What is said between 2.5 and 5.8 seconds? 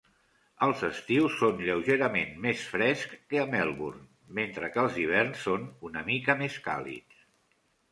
frescs que a Melbourne, mentre que els hiverns són